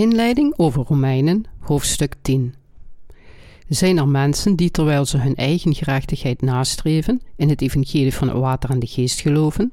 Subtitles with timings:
[0.00, 2.54] Inleiding over Romeinen, hoofdstuk 10.
[3.68, 8.36] Zijn er mensen die terwijl ze hun eigen gerechtigheid nastreven, in het evangelie van het
[8.36, 9.72] water en de geest geloven?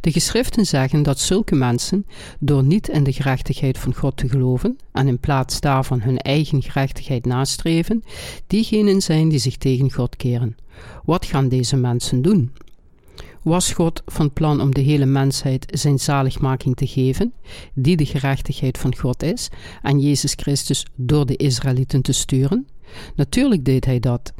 [0.00, 2.06] De geschriften zeggen dat zulke mensen,
[2.38, 6.62] door niet in de gerechtigheid van God te geloven en in plaats daarvan hun eigen
[6.62, 8.04] gerechtigheid nastreven,
[8.46, 10.56] diegenen zijn die zich tegen God keren.
[11.04, 12.52] Wat gaan deze mensen doen?
[13.42, 17.32] Was God van plan om de hele mensheid zijn zaligmaking te geven,
[17.74, 19.48] die de gerechtigheid van God is,
[19.82, 22.66] en Jezus Christus door de Israëlieten te sturen?
[23.14, 24.32] Natuurlijk deed hij dat.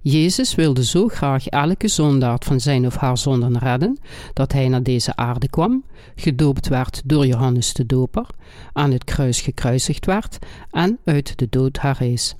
[0.00, 3.98] Jezus wilde zo graag elke zondaard van zijn of haar zonden redden,
[4.32, 5.84] dat hij naar deze aarde kwam,
[6.14, 8.26] gedoopt werd door Johannes de Doper,
[8.72, 10.38] aan het kruis gekruisigd werd
[10.70, 12.34] en uit de dood herrees.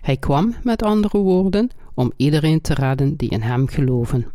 [0.00, 4.26] Hij kwam, met andere woorden, om iedereen te redden die in hem geloven.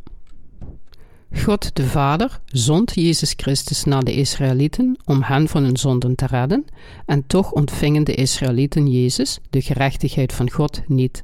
[1.43, 6.25] God de Vader zond Jezus Christus naar de Israëlieten om hen van hun zonden te
[6.25, 6.65] redden,
[7.05, 11.23] en toch ontvingen de Israëlieten Jezus, de gerechtigheid van God, niet.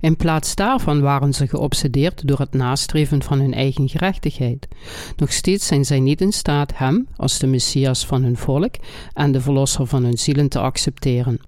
[0.00, 4.68] In plaats daarvan waren ze geobsedeerd door het nastreven van hun eigen gerechtigheid.
[5.16, 8.74] Nog steeds zijn zij niet in staat Hem als de Messias van hun volk
[9.12, 11.40] en de Verlosser van hun zielen te accepteren.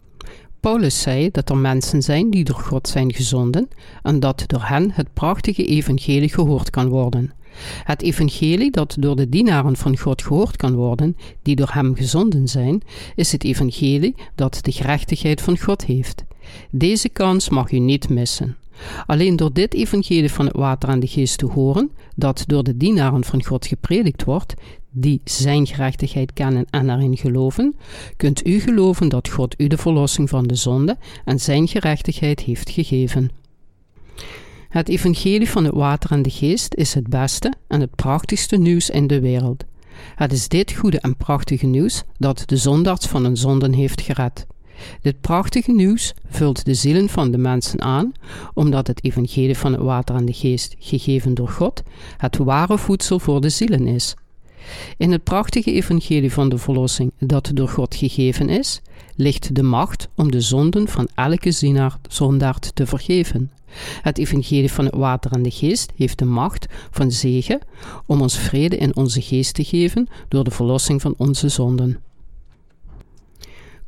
[0.60, 3.69] Paulus zei dat er mensen zijn die door God zijn gezonden
[4.02, 7.32] en dat door hen het prachtige evangelie gehoord kan worden.
[7.84, 12.48] Het evangelie dat door de dienaren van God gehoord kan worden, die door hem gezonden
[12.48, 12.83] zijn,
[13.14, 16.25] is het evangelie dat de gerechtigheid van God heeft.
[16.70, 18.56] Deze kans mag u niet missen.
[19.06, 22.77] Alleen door dit evangelie van het water en de geest te horen, dat door de
[22.77, 24.55] dienaren van God gepredikt wordt,
[24.91, 27.75] die zijn gerechtigheid kennen en erin geloven,
[28.16, 32.70] kunt u geloven dat God u de verlossing van de zonde en zijn gerechtigheid heeft
[32.70, 33.30] gegeven.
[34.75, 38.91] Het evangelie van het water en de geest is het beste en het prachtigste nieuws
[38.91, 39.65] in de wereld.
[40.15, 44.47] Het is dit goede en prachtige nieuws dat de zondaars van hun zonden heeft gered.
[45.00, 48.12] Dit prachtige nieuws vult de zielen van de mensen aan,
[48.54, 51.82] omdat het evangelie van het water en de geest, gegeven door God,
[52.16, 54.15] het ware voedsel voor de zielen is.
[54.97, 58.80] In het prachtige evangelie van de verlossing dat door God gegeven is,
[59.16, 61.52] ligt de macht om de zonden van elke
[62.08, 63.50] zondaard te vergeven.
[64.02, 67.60] Het evangelie van het water en de geest heeft de macht van zegen
[68.06, 71.98] om ons vrede in onze geest te geven door de verlossing van onze zonden.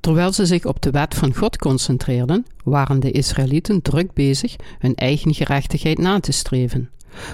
[0.00, 4.94] Terwijl ze zich op de wet van God concentreerden, waren de Israëlieten druk bezig hun
[4.94, 6.90] eigen gerechtigheid na te streven.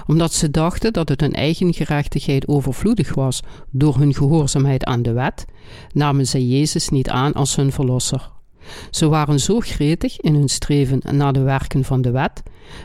[0.06, 5.12] Omdat ze dachten dat het hun eigen gerechtigheid overvloedig was door hun gehoorzaamheid aan de
[5.12, 5.44] wet,
[5.92, 8.30] namen zij Jezus niet aan als hun verlosser.
[8.90, 12.42] Ze waren zo gretig in hun streven naar de werken van de wet,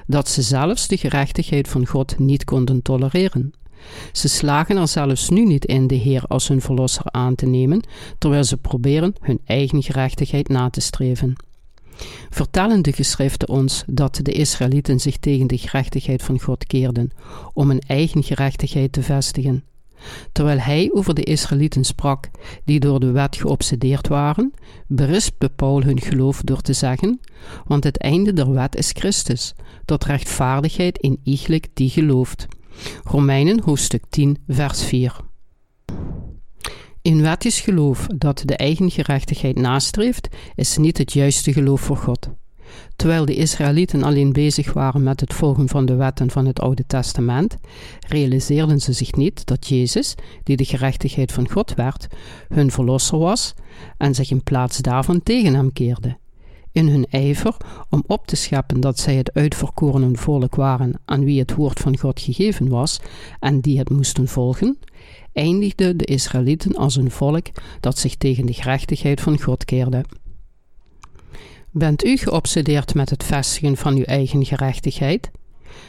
[0.07, 3.53] dat ze zelfs de gerechtigheid van God niet konden tolereren.
[4.11, 7.81] Ze slagen er zelfs nu niet in de Heer als hun verlosser aan te nemen,
[8.17, 11.35] terwijl ze proberen hun eigen gerechtigheid na te streven.
[12.29, 17.11] Vertellen de geschriften ons dat de Israëlieten zich tegen de gerechtigheid van God keerden,
[17.53, 19.63] om hun eigen gerechtigheid te vestigen.
[20.31, 22.29] Terwijl hij over de Israëlieten sprak,
[22.65, 24.53] die door de wet geobsedeerd waren,
[24.87, 27.19] berispte Paul hun geloof door te zeggen:
[27.65, 29.53] Want het einde der wet is Christus,
[29.85, 32.47] tot rechtvaardigheid in iegelijk die gelooft.
[33.03, 35.15] Romeinen hoofdstuk 10, vers 4.
[37.07, 42.29] Een wettisch geloof dat de eigen gerechtigheid nastreeft, is niet het juiste geloof voor God.
[42.95, 46.83] Terwijl de Israëlieten alleen bezig waren met het volgen van de wetten van het Oude
[46.87, 47.57] Testament,
[48.07, 52.07] realiseerden ze zich niet dat Jezus, die de gerechtigheid van God werd,
[52.47, 53.53] hun verlosser was
[53.97, 56.17] en zich in plaats daarvan tegen hem keerde.
[56.71, 57.57] In hun ijver
[57.89, 61.97] om op te scheppen dat zij het uitverkorene volk waren aan wie het woord van
[61.97, 62.99] God gegeven was
[63.39, 64.77] en die het moesten volgen,
[65.37, 67.47] eindigden de Israëlieten als een volk
[67.79, 70.05] dat zich tegen de gerechtigheid van God keerde.
[71.71, 75.31] Bent u geobsedeerd met het vestigen van uw eigen gerechtigheid?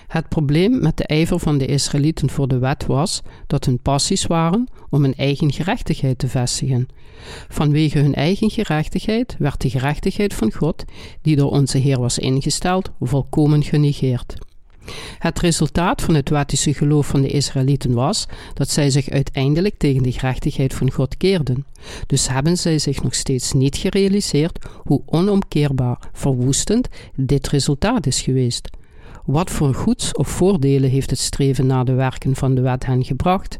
[0.06, 4.26] Het probleem met de ijver van de Israëlieten voor de wet was dat hun passies
[4.26, 6.88] waren om hun eigen gerechtigheid te vestigen.
[7.48, 10.84] Vanwege hun eigen gerechtigheid werd de gerechtigheid van God,
[11.22, 14.34] die door onze Heer was ingesteld, volkomen genegeerd.
[15.18, 20.02] Het resultaat van het wettische geloof van de Israëlieten was dat zij zich uiteindelijk tegen
[20.02, 21.64] de gerechtigheid van God keerden.
[22.06, 28.68] Dus hebben zij zich nog steeds niet gerealiseerd hoe onomkeerbaar verwoestend dit resultaat is geweest.
[29.24, 33.04] Wat voor goeds of voordelen heeft het streven naar de werken van de wet hen
[33.04, 33.56] gebracht?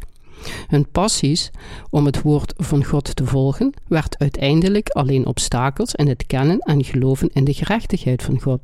[0.67, 1.51] Hun passies
[1.91, 6.85] om het woord van God te volgen werd uiteindelijk alleen obstakels in het kennen en
[6.85, 8.61] geloven in de gerechtigheid van God.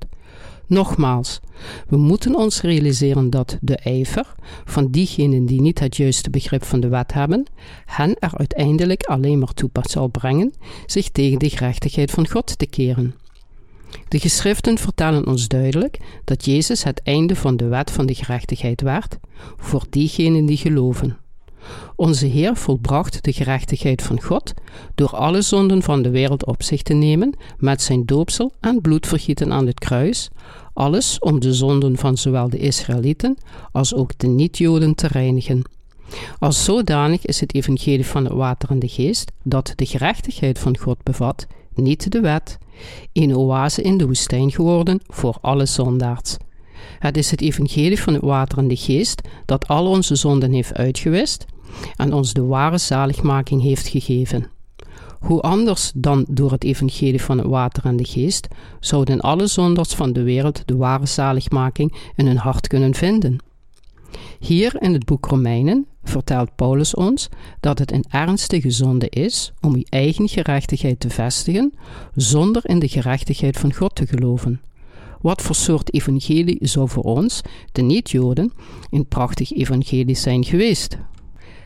[0.67, 1.41] Nogmaals,
[1.89, 4.35] we moeten ons realiseren dat de ijver
[4.65, 7.47] van diegenen die niet het juiste begrip van de wet hebben,
[7.85, 10.53] hen er uiteindelijk alleen maar toe zal brengen
[10.87, 13.15] zich tegen de gerechtigheid van God te keren.
[14.09, 18.81] De geschriften vertellen ons duidelijk dat Jezus het einde van de wet van de gerechtigheid
[18.81, 19.19] werd
[19.57, 21.19] voor diegenen die geloven.
[21.97, 24.53] Onze Heer volbracht de gerechtigheid van God
[24.95, 29.53] door alle zonden van de wereld op zich te nemen met zijn doopsel en bloedvergieten
[29.53, 30.31] aan het kruis,
[30.73, 33.37] alles om de zonden van zowel de Israëlieten
[33.73, 35.63] als ook de niet-Joden te reinigen.
[36.39, 40.79] Als zodanig is het evangelie van het water en de geest, dat de gerechtigheid van
[40.79, 42.59] God bevat, niet de wet,
[43.13, 46.37] een oase in de woestijn geworden voor alle zondaars.
[46.99, 50.75] Het is het evangelie van het water en de geest dat al onze zonden heeft
[50.75, 51.45] uitgewist
[51.97, 54.47] en ons de ware zaligmaking heeft gegeven.
[55.21, 58.49] Hoe anders dan door het evangelie van het water en de geest
[58.81, 63.39] zouden alle zondaars van de wereld de ware zaligmaking in hun hart kunnen vinden.
[64.39, 67.29] Hier in het boek Romeinen vertelt Paulus ons
[67.61, 71.75] dat het een ernstige zonde is om uw eigen gerechtigheid te vestigen
[72.15, 74.61] zonder in de gerechtigheid van God te geloven.
[75.21, 77.41] Wat voor soort evangelie zou voor ons,
[77.73, 78.53] de niet-Joden,
[78.91, 80.97] een prachtig evangelie zijn geweest?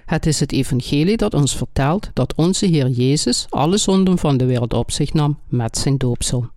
[0.08, 4.44] Het is het evangelie dat ons vertelt dat onze Heer Jezus alle zonden van de
[4.44, 6.49] wereld op zich nam met zijn doopsel.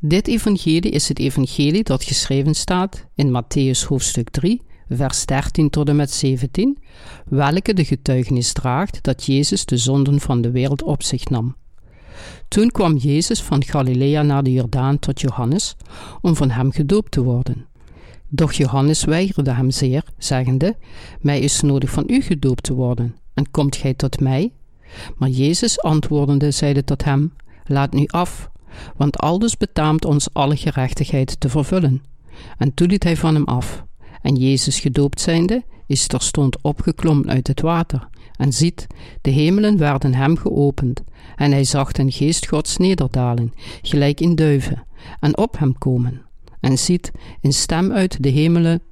[0.00, 5.88] Dit evangelie is het evangelie dat geschreven staat in Matthäus hoofdstuk 3, vers 13 tot
[5.88, 6.78] en met 17,
[7.28, 11.56] welke de getuigenis draagt dat Jezus de zonden van de wereld op zich nam.
[12.48, 15.76] Toen kwam Jezus van Galilea naar de Jordaan tot Johannes
[16.20, 17.66] om van hem gedoopt te worden.
[18.34, 20.76] Doch Johannes weigerde hem zeer, zeggende:
[21.20, 24.52] Mij is nodig van u gedoopt te worden, en komt gij tot mij?
[25.16, 27.32] Maar Jezus antwoordende zeide tot hem:
[27.64, 28.50] Laat nu af,
[28.96, 32.02] want aldus betaamt ons alle gerechtigheid te vervullen.
[32.58, 33.84] En toen liet hij van hem af.
[34.22, 38.08] En Jezus gedoopt zijnde, is terstond opgeklommen uit het water.
[38.36, 38.86] En ziet,
[39.20, 41.02] de hemelen werden hem geopend,
[41.36, 43.52] en hij zag den geest Gods nederdalen,
[43.82, 44.86] gelijk in duiven,
[45.20, 46.23] en op hem komen.
[46.64, 48.82] En ziet, een stem uit de hemelen,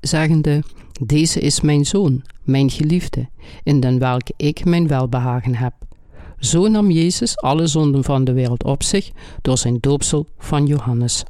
[0.00, 0.62] zeggende,
[1.04, 3.28] Deze is mijn zoon, mijn geliefde,
[3.62, 5.74] in den welke ik mijn welbehagen heb.
[6.38, 9.10] Zo nam Jezus alle zonden van de wereld op zich
[9.42, 11.24] door zijn doopsel van Johannes.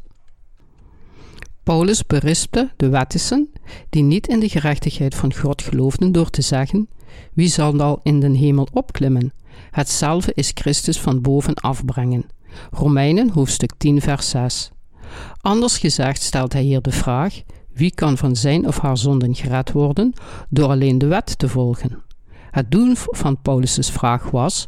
[1.63, 3.51] Paulus berispte de wettissen
[3.91, 6.89] die niet in de gerechtigheid van God geloofden door te zeggen:
[7.33, 9.33] Wie zal al in den hemel opklimmen?
[9.71, 12.27] Hetzelfde is Christus van boven afbrengen.
[12.71, 14.73] Romeinen hoofdstuk 10, vers 6.
[15.41, 17.43] Anders gezegd stelt hij hier de vraag:
[17.75, 20.13] wie kan van zijn of haar zonden gered worden
[20.49, 22.03] door alleen de wet te volgen?
[22.51, 24.67] Het doel van Paulus' vraag was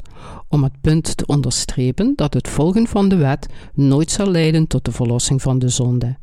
[0.48, 4.84] om het punt te onderstrepen dat het volgen van de wet nooit zal leiden tot
[4.84, 6.16] de verlossing van de zonde.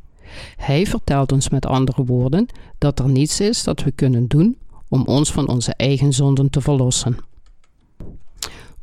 [0.55, 2.45] Hij vertelt ons met andere woorden
[2.77, 4.57] dat er niets is dat we kunnen doen
[4.89, 7.17] om ons van onze eigen zonden te verlossen.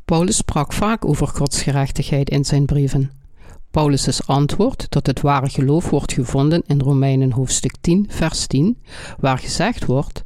[0.05, 3.11] Paulus sprak vaak over Gods gerechtigheid in zijn brieven.
[3.71, 8.77] Paulus' antwoord tot het ware geloof wordt gevonden in Romeinen hoofdstuk 10, vers 10,
[9.19, 10.21] waar gezegd wordt: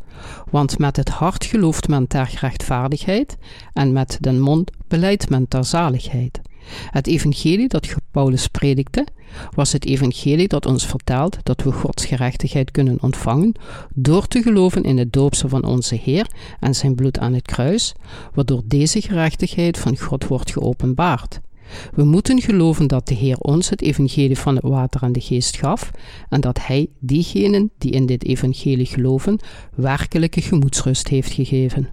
[0.51, 3.38] Want met het hart gelooft men ter rechtvaardigheid,
[3.74, 6.42] en met den mond beleidt men ter zaligheid.
[6.90, 9.07] Het evangelie dat Paulus predikte,
[9.56, 13.56] was het evangelie dat ons vertelt dat we Gods gerechtigheid kunnen ontvangen
[13.94, 16.28] door te geloven in het doopsel van onze Heer
[16.59, 17.94] en zijn bloed aan het kruis,
[18.33, 21.42] waardoor deze gerechtigheid van God wordt geopenbaard.
[21.94, 25.57] We moeten geloven dat de Heer ons het evangelie van het water en de geest
[25.57, 25.92] gaf
[26.30, 29.39] en dat Hij diegenen die in dit evangelie geloven
[29.75, 31.89] werkelijke gemoedsrust heeft gegeven.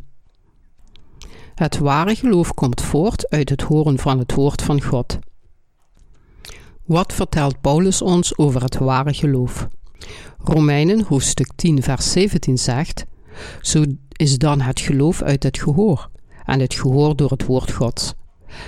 [1.54, 5.18] Het ware geloof komt voort uit het horen van het woord van God.
[6.84, 9.68] Wat vertelt Paulus ons over het ware geloof?
[10.38, 13.04] Romeinen hoofdstuk 10 vers 17 zegt:
[13.60, 13.84] Zo
[14.16, 16.10] is dan het geloof uit het gehoor
[16.44, 18.14] en het gehoor door het woord Gods.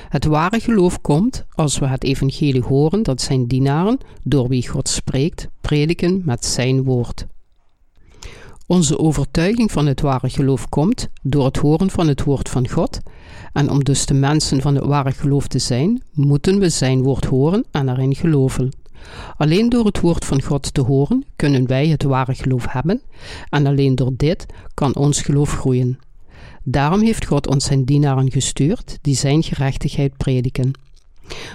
[0.09, 4.89] Het ware geloof komt als we het evangelie horen dat zijn dienaren, door wie God
[4.89, 7.27] spreekt, prediken met zijn woord.
[8.67, 13.01] Onze overtuiging van het ware geloof komt door het horen van het woord van God.
[13.53, 17.25] En om dus de mensen van het ware geloof te zijn, moeten we zijn woord
[17.25, 18.71] horen en erin geloven.
[19.37, 23.03] Alleen door het woord van God te horen kunnen wij het ware geloof hebben,
[23.49, 25.99] en alleen door dit kan ons geloof groeien.
[26.64, 30.73] Daarom heeft God ons zijn dienaren gestuurd die zijn gerechtigheid prediken.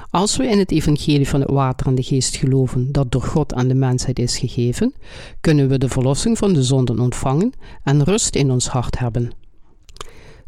[0.10, 3.54] Als we in het evangelie van het water en de geest geloven dat door God
[3.54, 4.94] aan de mensheid is gegeven,
[5.42, 9.32] kunnen we de verlossing van de zonden ontvangen en rust in ons hart hebben.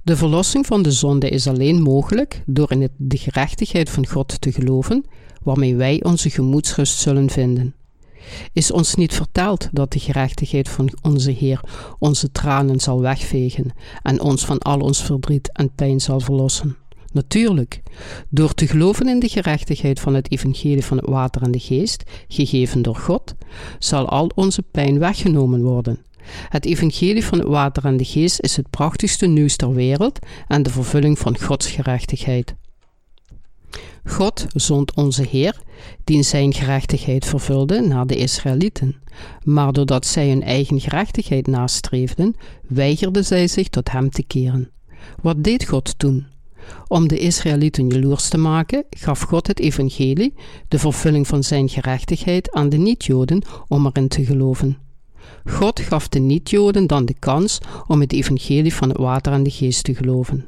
[0.01, 4.51] De verlossing van de zonde is alleen mogelijk door in de gerechtigheid van God te
[4.51, 5.05] geloven,
[5.43, 7.75] waarmee wij onze gemoedsrust zullen vinden.
[8.53, 11.61] Is ons niet verteld dat de gerechtigheid van onze Heer
[11.99, 13.71] onze tranen zal wegvegen
[14.01, 16.77] en ons van al ons verdriet en pijn zal verlossen?
[17.11, 17.81] Natuurlijk,
[18.29, 22.03] door te geloven in de gerechtigheid van het evangelie van het water en de geest,
[22.27, 23.35] gegeven door God,
[23.79, 25.99] zal al onze pijn weggenomen worden.
[26.49, 30.63] Het evangelie van het water en de geest is het prachtigste nieuws ter wereld en
[30.63, 32.55] de vervulling van Gods gerechtigheid.
[34.05, 35.61] God zond onze Heer,
[36.03, 38.95] die zijn gerechtigheid vervulde, naar de Israëlieten.
[39.43, 42.35] Maar doordat zij hun eigen gerechtigheid nastreefden,
[42.67, 44.69] weigerden zij zich tot hem te keren.
[45.21, 46.25] Wat deed God toen?
[46.87, 50.33] Om de Israëlieten jaloers te maken, gaf God het evangelie,
[50.67, 54.77] de vervulling van zijn gerechtigheid, aan de niet-Joden om erin te geloven.
[55.45, 59.49] God gaf de niet-Joden dan de kans om het evangelie van het water en de
[59.49, 60.45] geest te geloven.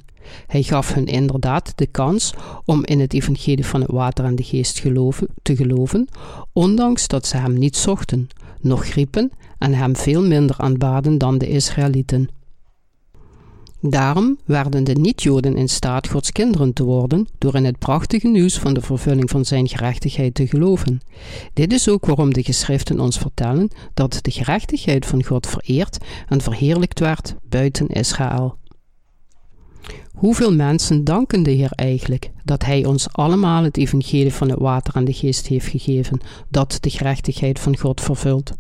[0.48, 2.34] Hij gaf hun inderdaad de kans
[2.66, 6.08] om in het evangelie van het water en de geest geloven, te geloven,
[6.54, 8.28] ondanks dat ze hem niet zochten,
[8.62, 12.30] nog griepen en hem veel minder aanbaden dan de Israëlieten.
[13.84, 18.58] Daarom werden de niet-Joden in staat Gods kinderen te worden door in het prachtige nieuws
[18.58, 21.02] van de vervulling van zijn gerechtigheid te geloven.
[21.54, 25.98] Dit is ook waarom de geschriften ons vertellen dat de gerechtigheid van God vereerd
[26.28, 28.60] en verheerlijkt werd buiten Israël.
[30.16, 34.96] Hoeveel mensen danken de Heer eigenlijk dat Hij ons allemaal het evangelie van het water
[34.96, 36.20] en de geest heeft gegeven,
[36.50, 38.52] dat de gerechtigheid van God vervult?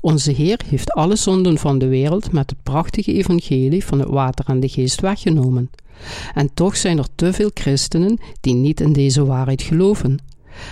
[0.00, 4.44] Onze Heer heeft alle zonden van de wereld met het prachtige evangelie van het water
[4.48, 5.70] en de geest weggenomen.
[6.34, 10.18] En toch zijn er te veel christenen die niet in deze waarheid geloven.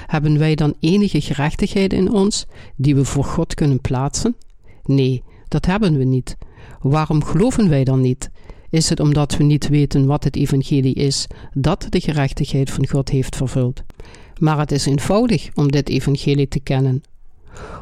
[0.07, 4.37] Hebben wij dan enige gerechtigheid in ons die we voor God kunnen plaatsen?
[4.85, 6.37] Nee, dat hebben we niet.
[6.81, 8.31] Waarom geloven wij dan niet?
[8.75, 13.09] Is het omdat we niet weten wat het evangelie is dat de gerechtigheid van God
[13.09, 13.83] heeft vervuld?
[14.39, 17.03] Maar het is eenvoudig om dit evangelie te kennen.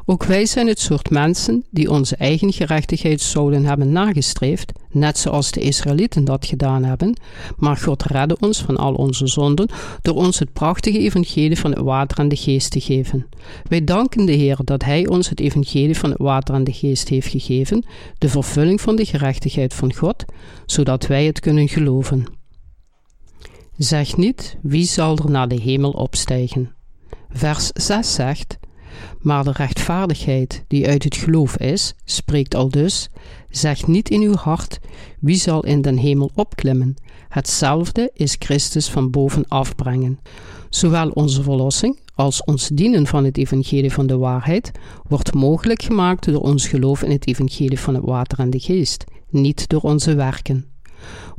[0.04, 5.50] Ook wij zijn het soort mensen die onze eigen gerechtigheid zouden hebben nagestreefd, net zoals
[5.50, 7.16] de Israëlieten dat gedaan hebben,
[7.56, 9.68] maar God redde ons van al onze zonden
[10.02, 13.26] door ons het prachtige evangelie van het water en de geest te geven.
[13.68, 17.08] Wij danken de Heer dat Hij ons het evangelie van het water en de geest
[17.08, 17.84] heeft gegeven,
[18.18, 20.24] de vervulling van de gerechtigheid van God,
[20.66, 22.24] zodat wij het kunnen geloven.
[23.76, 26.74] Zeg niet, wie zal er naar de hemel opstijgen?
[27.30, 28.58] Vers 6 zegt,
[29.20, 33.08] maar de rechtvaardigheid die uit het geloof is, spreekt al dus:
[33.50, 34.80] Zeg niet in uw hart:
[35.20, 36.96] wie zal in den hemel opklimmen?
[37.28, 40.18] Hetzelfde is Christus van boven afbrengen.
[40.68, 44.70] Zowel onze verlossing als ons dienen van het evangelie van de waarheid
[45.08, 49.04] wordt mogelijk gemaakt door ons geloof in het evangelie van het water en de geest,
[49.28, 50.71] niet door onze werken.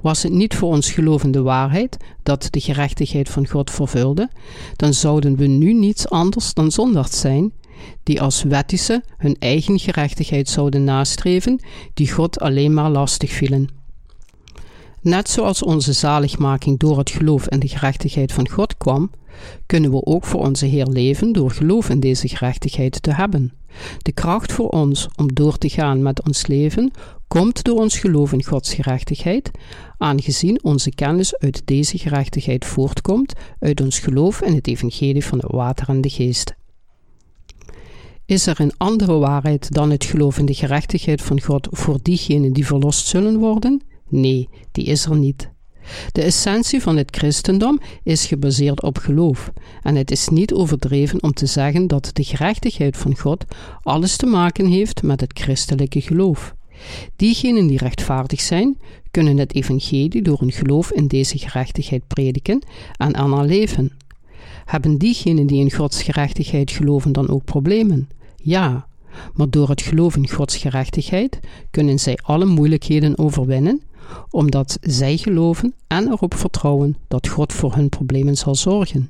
[0.02, 4.30] Was het niet voor ons gelovende waarheid dat de gerechtigheid van God vervulde,
[4.76, 7.52] dan zouden we nu niets anders dan zondaars zijn,
[8.04, 11.60] die als wettische hun eigen gerechtigheid zouden nastreven,
[11.94, 13.70] die God alleen maar lastig vielen.
[15.02, 19.12] Net zoals onze zaligmaking door het geloof in de gerechtigheid van God kwam,
[19.66, 23.54] kunnen we ook voor onze Heer leven door geloof in deze gerechtigheid te hebben.
[23.98, 26.92] De kracht voor ons om door te gaan met ons leven
[27.28, 29.52] komt door ons geloof in Gods gerechtigheid,
[29.98, 35.52] aangezien onze kennis uit deze gerechtigheid voortkomt uit ons geloof in het evangelie van het
[35.52, 36.56] water en de geest.
[38.26, 42.54] Is er een andere waarheid dan het geloof in de gerechtigheid van God voor diegenen
[42.54, 43.82] die verlost zullen worden?
[44.10, 45.53] Nee, die is er niet.
[46.12, 51.34] De essentie van het christendom is gebaseerd op geloof, en het is niet overdreven om
[51.34, 53.46] te zeggen dat de gerechtigheid van God
[53.82, 56.56] alles te maken heeft met het christelijke geloof.
[57.16, 58.78] Diegenen die rechtvaardig zijn,
[59.12, 62.62] kunnen het evangelie door hun geloof in deze gerechtigheid prediken
[62.98, 63.92] en aan haar leven.
[64.66, 68.10] Hebben diegenen die in Gods gerechtigheid geloven dan ook problemen?
[68.36, 68.88] Ja,
[69.34, 71.40] maar door het geloof in Gods gerechtigheid
[71.72, 73.82] kunnen zij alle moeilijkheden overwinnen,
[74.30, 79.10] omdat zij geloven en erop vertrouwen dat God voor hun problemen zal zorgen.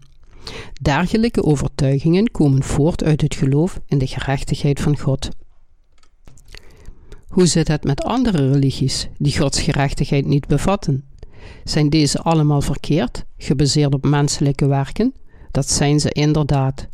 [0.81, 5.29] Dergelijke overtuigingen komen voort uit het geloof in de gerechtigheid van God.
[7.27, 11.03] Hoe zit het met andere religies die Gods gerechtigheid niet bevatten?
[11.63, 15.13] Zijn deze allemaal verkeerd, gebaseerd op menselijke werken?
[15.51, 16.87] Dat zijn ze inderdaad.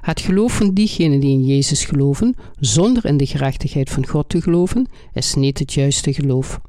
[0.00, 4.42] Het geloof van diegenen die in Jezus geloven, zonder in de gerechtigheid van God te
[4.42, 6.60] geloven, is niet het juiste geloof.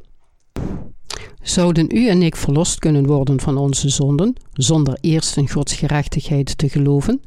[1.41, 6.57] Zouden u en ik verlost kunnen worden van onze zonden zonder eerst in Gods gerechtigheid
[6.57, 7.21] te geloven?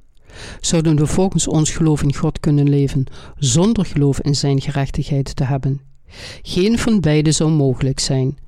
[0.61, 3.05] Zouden we volgens ons geloof in God kunnen leven
[3.39, 5.81] zonder geloof in Zijn gerechtigheid te hebben?
[6.43, 8.39] Geen van beide zou mogelijk zijn.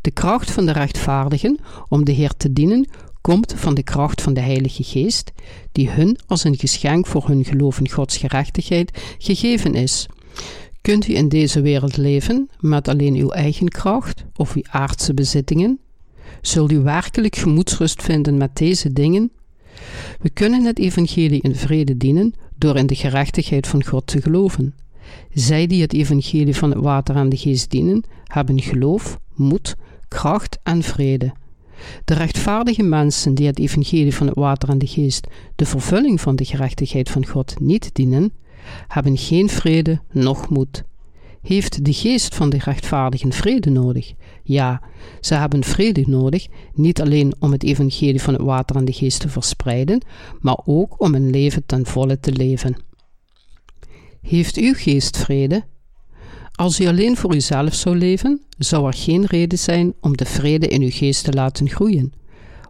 [0.00, 2.88] De kracht van de rechtvaardigen om de Heer te dienen
[3.20, 5.32] komt van de kracht van de Heilige Geest,
[5.72, 10.06] die hun als een geschenk voor hun geloof in Gods gerechtigheid gegeven is.
[10.86, 15.78] Kunt u in deze wereld leven met alleen uw eigen kracht of uw aardse bezittingen?
[16.40, 19.30] Zult u werkelijk gemoedsrust vinden met deze dingen?
[20.20, 24.74] We kunnen het evangelie in vrede dienen door in de gerechtigheid van God te geloven.
[25.32, 29.76] Zij die het evangelie van het water en de geest dienen, hebben geloof, moed,
[30.08, 31.32] kracht en vrede.
[32.04, 35.26] De rechtvaardige mensen die het evangelie van het water en de geest,
[35.56, 38.32] de vervulling van de gerechtigheid van God, niet dienen,
[38.88, 40.84] hebben geen vrede noch moed.
[41.42, 44.12] Heeft de geest van de rechtvaardigen vrede nodig?
[44.42, 44.82] Ja,
[45.20, 49.20] ze hebben vrede nodig, niet alleen om het evangelie van het water en de geest
[49.20, 50.00] te verspreiden,
[50.40, 52.76] maar ook om een leven ten volle te leven.
[54.20, 55.64] Heeft uw geest vrede?
[56.52, 60.68] Als u alleen voor uzelf zou leven, zou er geen reden zijn om de vrede
[60.68, 62.12] in uw geest te laten groeien.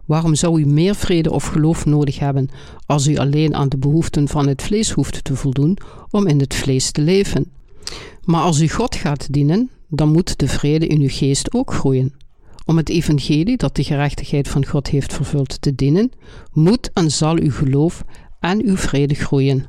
[0.07, 2.49] Waarom zou u meer vrede of geloof nodig hebben
[2.85, 5.77] als u alleen aan de behoeften van het vlees hoeft te voldoen
[6.09, 7.51] om in het vlees te leven?
[8.23, 12.13] Maar als u God gaat dienen, dan moet de vrede in uw geest ook groeien.
[12.65, 16.11] Om het evangelie dat de gerechtigheid van God heeft vervuld te dienen,
[16.53, 18.03] moet en zal uw geloof
[18.39, 19.65] en uw vrede groeien.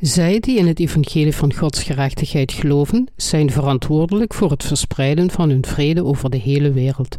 [0.00, 5.48] Zij die in het evangelie van Gods gerechtigheid geloven, zijn verantwoordelijk voor het verspreiden van
[5.48, 7.16] hun vrede over de hele wereld.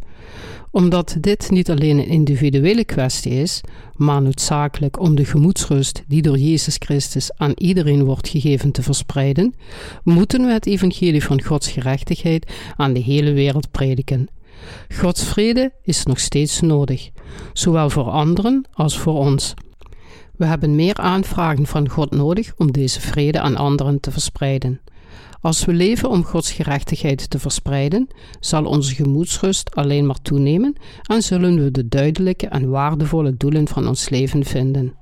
[0.72, 3.62] Omdat dit niet alleen een individuele kwestie is,
[3.96, 9.56] maar noodzakelijk om de gemoedsrust die door Jezus Christus aan iedereen wordt gegeven te verspreiden,
[10.04, 14.28] moeten we het evangelie van Gods gerechtigheid aan de hele wereld prediken.
[14.96, 17.10] Gods vrede is nog steeds nodig,
[17.54, 19.54] zowel voor anderen als voor ons.
[20.36, 24.82] We hebben meer aanvragen van God nodig om deze vrede aan anderen te verspreiden.
[25.42, 28.08] Als we leven om Gods gerechtigheid te verspreiden,
[28.40, 33.88] zal onze gemoedsrust alleen maar toenemen en zullen we de duidelijke en waardevolle doelen van
[33.88, 34.94] ons leven vinden.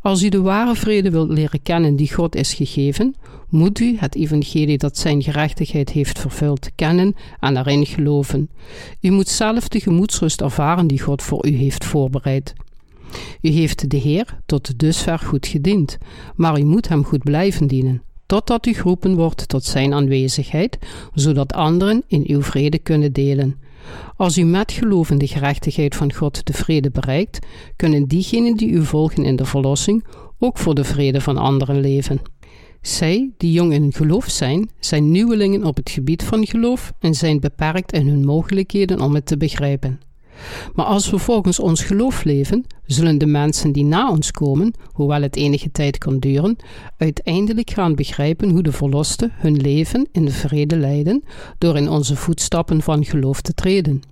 [0.00, 3.14] Als u de ware vrede wilt leren kennen die God is gegeven,
[3.48, 8.50] moet u het evangelie dat zijn gerechtigheid heeft vervuld kennen en erin geloven.
[9.00, 12.52] U moet zelf de gemoedsrust ervaren die God voor u heeft voorbereid.
[13.40, 15.98] U heeft de Heer tot dusver goed gediend,
[16.34, 20.78] maar u moet hem goed blijven dienen, totdat u geroepen wordt tot zijn aanwezigheid,
[21.14, 23.60] zodat anderen in uw vrede kunnen delen.
[24.16, 27.38] Als u met geloof in de gerechtigheid van God de vrede bereikt,
[27.76, 30.04] kunnen diegenen die u volgen in de verlossing
[30.38, 32.20] ook voor de vrede van anderen leven.
[32.80, 37.40] Zij, die jong in geloof zijn, zijn nieuwelingen op het gebied van geloof en zijn
[37.40, 40.07] beperkt in hun mogelijkheden om het te begrijpen.
[40.74, 45.22] Maar als we volgens ons geloof leven, zullen de mensen die na ons komen, hoewel
[45.22, 46.56] het enige tijd kan duren,
[46.96, 51.24] uiteindelijk gaan begrijpen hoe de verlosten hun leven in vrede leiden
[51.58, 54.02] door in onze voetstappen van geloof te treden.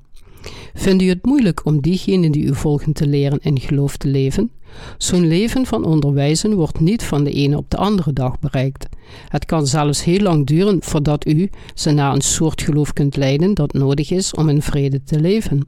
[0.74, 4.50] Vindt u het moeilijk om diegenen die u volgen te leren in geloof te leven?
[4.98, 8.86] Zo'n leven van onderwijzen wordt niet van de ene op de andere dag bereikt.
[9.28, 13.54] Het kan zelfs heel lang duren voordat u ze naar een soort geloof kunt leiden
[13.54, 15.66] dat nodig is om in vrede te leven.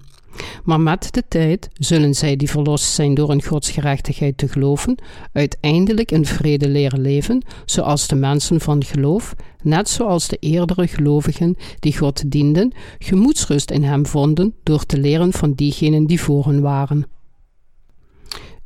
[0.65, 4.99] Maar met de tijd zullen zij die verlost zijn door in Gods gerechtigheid te geloven,
[5.33, 11.57] uiteindelijk in vrede leren leven, zoals de mensen van geloof, net zoals de eerdere gelovigen
[11.79, 16.61] die God dienden, gemoedsrust in Hem vonden door te leren van diegenen die voor hen
[16.61, 17.07] waren.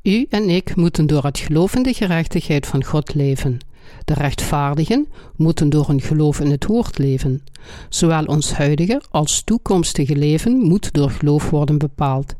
[0.03, 3.59] U en ik moeten door het geloof in de gerechtigheid van God leven.
[4.05, 7.43] De rechtvaardigen moeten door hun geloof in het woord leven.
[7.89, 12.35] Zowel ons huidige als toekomstige leven moet door geloof worden bepaald.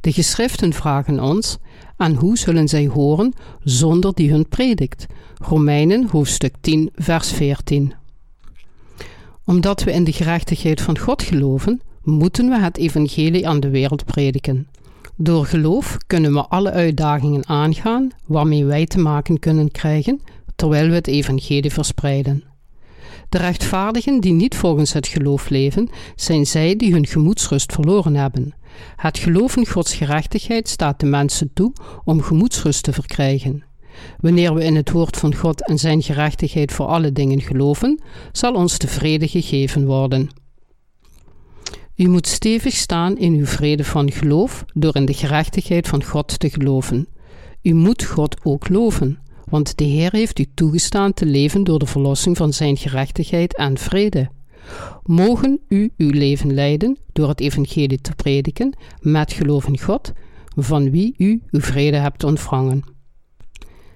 [0.00, 1.58] De geschriften vragen ons:
[1.96, 5.06] aan hoe zullen zij horen zonder die hun predikt?
[5.34, 7.94] Romeinen hoofdstuk 10, vers 14.
[9.44, 14.04] Omdat we in de gerechtigheid van God geloven, moeten we het evangelie aan de wereld
[14.04, 14.66] prediken.
[15.16, 20.20] Door geloof kunnen we alle uitdagingen aangaan waarmee wij te maken kunnen krijgen
[20.62, 22.44] terwijl we het evangelie verspreiden.
[23.28, 28.54] De rechtvaardigen die niet volgens het geloof leven, zijn zij die hun gemoedsrust verloren hebben.
[28.96, 31.72] Het geloof in Gods gerechtigheid staat de mensen toe
[32.04, 33.64] om gemoedsrust te verkrijgen.
[34.20, 38.54] Wanneer we in het woord van God en zijn gerechtigheid voor alle dingen geloven, zal
[38.54, 40.28] ons de vrede gegeven worden.
[41.96, 46.38] U moet stevig staan in uw vrede van geloof door in de gerechtigheid van God
[46.38, 47.08] te geloven.
[47.62, 49.21] U moet God ook loven
[49.52, 53.78] want de Heer heeft u toegestaan te leven door de verlossing van zijn gerechtigheid en
[53.78, 54.30] vrede.
[55.02, 60.12] Mogen u uw leven leiden door het evangelie te prediken met geloof in God,
[60.56, 62.82] van wie u uw vrede hebt ontvangen.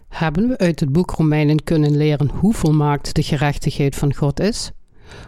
[0.08, 4.70] Hebben we uit het boek Romeinen kunnen leren hoe volmaakt de gerechtigheid van God is?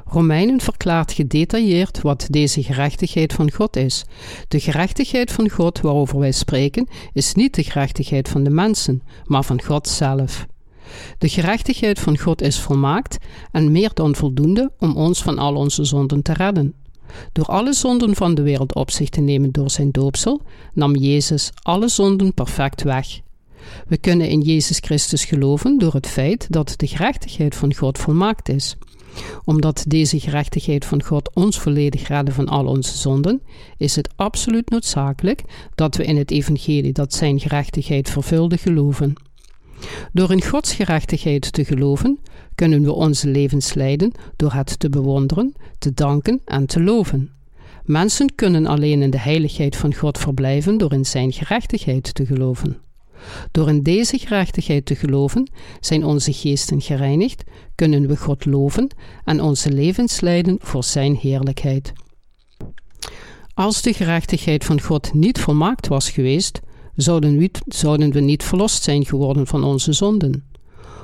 [0.06, 4.04] Romeinen verklaart gedetailleerd wat deze gerechtigheid van God is.
[4.48, 9.44] De gerechtigheid van God waarover wij spreken is niet de gerechtigheid van de mensen, maar
[9.44, 10.46] van God zelf.
[11.18, 13.18] De gerechtigheid van God is volmaakt
[13.52, 16.74] en meer dan voldoende om ons van al onze zonden te redden.
[17.32, 20.40] Door alle zonden van de wereld op zich te nemen door zijn doopsel,
[20.72, 23.20] nam Jezus alle zonden perfect weg.
[23.86, 28.48] We kunnen in Jezus Christus geloven door het feit dat de gerechtigheid van God volmaakt
[28.48, 28.76] is.
[29.44, 33.42] Omdat deze gerechtigheid van God ons volledig redde van al onze zonden,
[33.76, 35.42] is het absoluut noodzakelijk
[35.74, 39.14] dat we in het evangelie dat zijn gerechtigheid vervulde geloven.
[40.12, 42.18] Door in Gods gerechtigheid te geloven,
[42.54, 47.30] kunnen we onze levens leiden door het te bewonderen, te danken en te loven.
[47.84, 52.87] Mensen kunnen alleen in de heiligheid van God verblijven door in Zijn gerechtigheid te geloven.
[53.50, 55.50] Door in deze gerechtigheid te geloven,
[55.80, 58.88] zijn onze geesten gereinigd, kunnen we God loven
[59.24, 61.92] en onze levens leiden voor Zijn heerlijkheid.
[63.54, 66.60] Als de gerechtigheid van God niet volmaakt was geweest,
[66.94, 70.44] zouden we, zouden we niet verlost zijn geworden van onze zonden.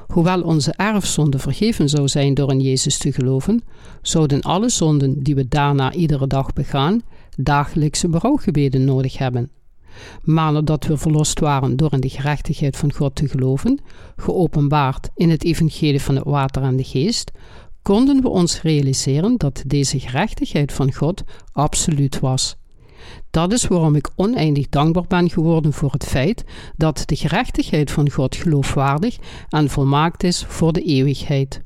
[0.07, 3.63] Hoewel onze erfzonde vergeven zou zijn door in Jezus te geloven,
[4.03, 7.03] zouden alle zonden die we daarna iedere dag begaan,
[7.37, 9.51] dagelijkse berouwgebeden nodig hebben.
[10.23, 13.81] Maar nadat we verlost waren door in de gerechtigheid van God te geloven,
[14.17, 17.31] geopenbaard in het evangelie van het water en de geest,
[17.83, 22.57] konden we ons realiseren dat deze gerechtigheid van God absoluut was.
[23.31, 26.45] Dat is waarom ik oneindig dankbaar ben geworden voor het feit
[26.77, 29.17] dat de gerechtigheid van God geloofwaardig
[29.49, 31.61] en volmaakt is voor de eeuwigheid.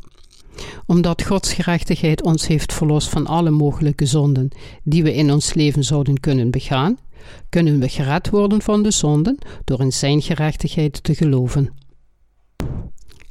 [0.87, 4.49] Omdat Gods gerechtigheid ons heeft verlost van alle mogelijke zonden
[4.83, 6.99] die we in ons leven zouden kunnen begaan,
[7.48, 11.72] kunnen we gered worden van de zonden door in Zijn gerechtigheid te geloven.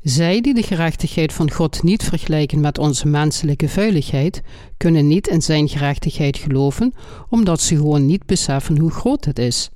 [0.01, 4.41] Zij die de gerechtigheid van God niet vergelijken met onze menselijke vuiligheid,
[4.77, 6.93] kunnen niet in Zijn gerechtigheid geloven,
[7.29, 9.69] omdat ze gewoon niet beseffen hoe groot het is.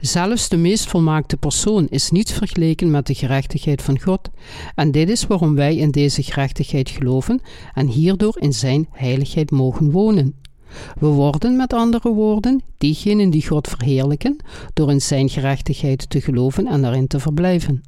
[0.00, 4.30] Zelfs de meest volmaakte persoon is niet vergeleken met de gerechtigheid van God,
[4.74, 7.40] en dit is waarom wij in deze gerechtigheid geloven
[7.74, 10.34] en hierdoor in Zijn heiligheid mogen wonen.
[10.98, 14.36] We worden met andere woorden diegenen die God verheerlijken
[14.74, 17.82] door in Zijn gerechtigheid te geloven en daarin te verblijven.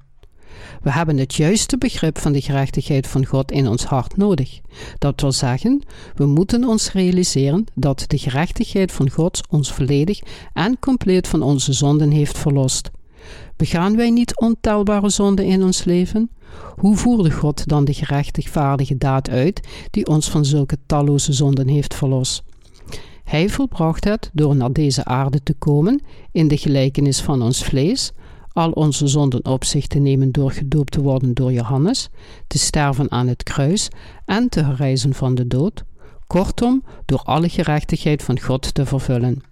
[0.82, 4.60] We hebben het juiste begrip van de gerechtigheid van God in ons hart nodig.
[4.98, 5.82] Dat wil zeggen,
[6.14, 10.20] we moeten ons realiseren dat de gerechtigheid van God ons volledig
[10.52, 12.90] en compleet van onze zonden heeft verlost.
[13.56, 16.30] Begaan wij niet ontelbare zonden in ons leven?
[16.76, 21.94] Hoe voerde God dan de gerechtigvaardige daad uit die ons van zulke talloze zonden heeft
[21.94, 22.42] verlost?
[23.28, 26.00] Hij volbracht het door naar deze aarde te komen
[26.32, 28.12] in de gelijkenis van ons vlees,
[28.52, 32.08] al onze zonden op zich te nemen door gedoopt te worden door Johannes,
[32.46, 33.88] te sterven aan het kruis
[34.24, 35.84] en te herrijzen van de dood,
[36.26, 39.42] kortom door alle gerechtigheid van God te vervullen.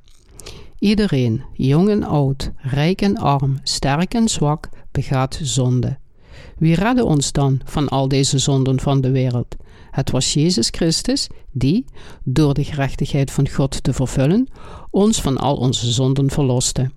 [0.78, 5.98] Iedereen, jong en oud, rijk en arm, sterk en zwak, begaat zonde.
[6.58, 9.56] Wie redde ons dan van al deze zonden van de wereld?
[9.96, 11.84] Het was Jezus Christus die,
[12.24, 14.48] door de gerechtigheid van God te vervullen,
[14.90, 16.90] ons van al onze zonden verloste.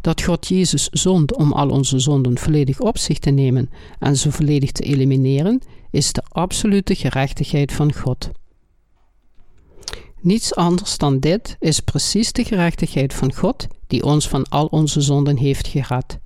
[0.00, 4.32] Dat God Jezus zond om al onze zonden volledig op zich te nemen en ze
[4.32, 8.30] volledig te elimineren, is de absolute gerechtigheid van God.
[10.20, 15.00] Niets anders dan dit is precies de gerechtigheid van God die ons van al onze
[15.00, 16.18] zonden heeft gered.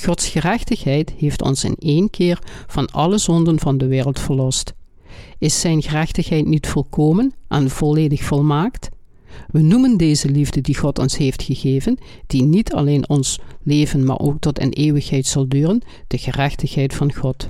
[0.00, 4.74] Gods gerechtigheid heeft ons in één keer van alle zonden van de wereld verlost.
[5.38, 8.88] Is Zijn gerechtigheid niet volkomen en volledig volmaakt?
[9.50, 14.18] We noemen deze liefde die God ons heeft gegeven, die niet alleen ons leven, maar
[14.18, 17.48] ook tot een eeuwigheid zal duren, de gerechtigheid van God.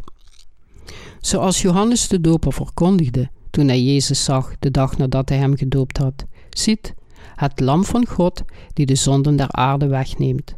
[1.20, 5.98] Zoals Johannes de Doper verkondigde toen hij Jezus zag de dag nadat hij hem gedoopt
[5.98, 6.94] had: Ziet,
[7.34, 10.54] het Lam van God die de zonden der aarde wegneemt.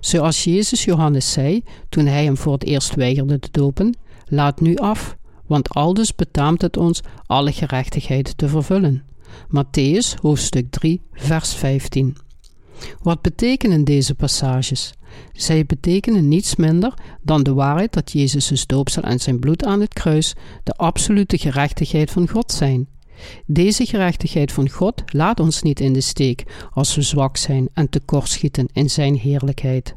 [0.00, 4.76] Zoals Jezus Johannes zei toen hij hem voor het eerst weigerde te dopen: Laat nu
[4.76, 5.16] af,
[5.52, 9.02] want aldus betaamt het ons alle gerechtigheid te vervullen.
[9.48, 12.16] Matthäus hoofdstuk 3, vers 15.
[13.02, 14.92] Wat betekenen deze passages?
[15.32, 19.92] Zij betekenen niets minder dan de waarheid dat Jezus' doopsel en zijn bloed aan het
[19.92, 20.34] kruis
[20.64, 22.88] de absolute gerechtigheid van God zijn.
[23.46, 27.88] Deze gerechtigheid van God laat ons niet in de steek als we zwak zijn en
[27.88, 29.94] tekortschieten in zijn heerlijkheid.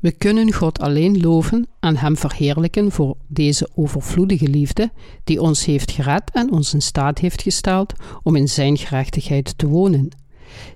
[0.00, 4.90] We kunnen God alleen loven en Hem verheerlijken voor deze overvloedige liefde
[5.24, 9.66] die ons heeft gered en ons in staat heeft gesteld om in Zijn gerechtigheid te
[9.66, 10.08] wonen.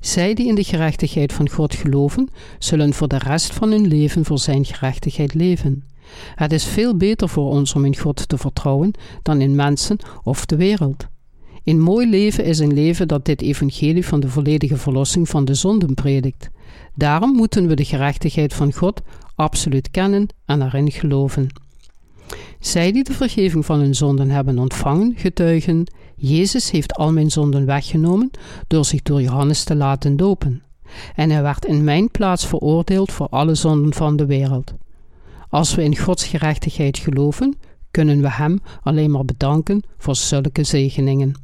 [0.01, 4.25] Zij die in de gerechtigheid van God geloven, zullen voor de rest van hun leven
[4.25, 5.85] voor Zijn gerechtigheid leven.
[6.35, 10.47] Het is veel beter voor ons om in God te vertrouwen dan in mensen of
[10.47, 11.07] de wereld.
[11.65, 15.55] Een mooi leven is een leven dat dit evangelie van de volledige verlossing van de
[15.55, 16.51] zonden predikt.
[16.95, 19.01] Daarom moeten we de gerechtigheid van God
[19.35, 21.49] absoluut kennen en erin geloven.
[22.61, 25.85] Zij die de vergeving van hun zonden hebben ontvangen, getuigen:
[26.17, 28.31] Jezus heeft al mijn zonden weggenomen
[28.67, 30.63] door zich door Johannes te laten dopen.
[31.15, 34.75] En hij werd in mijn plaats veroordeeld voor alle zonden van de wereld.
[35.49, 37.57] Als we in Gods gerechtigheid geloven,
[37.91, 41.35] kunnen we Hem alleen maar bedanken voor zulke zegeningen.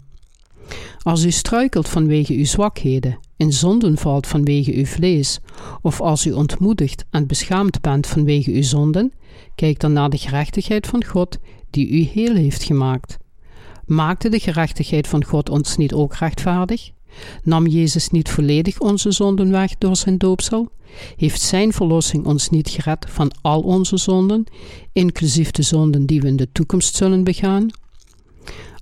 [1.02, 5.40] Als u struikelt vanwege uw zwakheden, in zonden valt vanwege uw vlees,
[5.83, 9.12] of als u ontmoedigd en beschaamd bent vanwege uw zonden,
[9.54, 11.38] kijk dan naar de gerechtigheid van God
[11.70, 13.16] die u heel heeft gemaakt.
[13.87, 16.90] Maakte de gerechtigheid van God ons niet ook rechtvaardig?
[17.42, 20.68] Nam Jezus niet volledig onze zonden weg door zijn doopsel?
[21.16, 24.44] Heeft zijn verlossing ons niet gered van al onze zonden,
[24.92, 27.70] inclusief de zonden die we in de toekomst zullen begaan?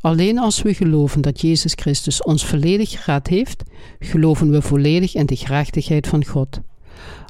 [0.07, 3.63] Alleen als we geloven dat Jezus Christus ons volledig gered heeft,
[3.99, 6.61] geloven we volledig in de gerechtigheid van God.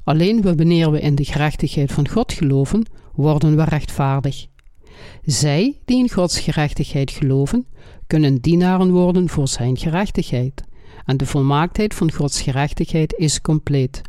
[0.04, 4.46] Alleen wanneer we in de gerechtigheid van God geloven, worden we rechtvaardig.
[5.24, 7.66] Zij die in Gods gerechtigheid geloven,
[8.06, 10.62] kunnen dienaren worden voor Zijn gerechtigheid,
[11.04, 14.02] en de volmaaktheid van Gods gerechtigheid is compleet.